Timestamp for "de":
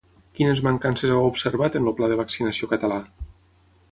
2.13-2.19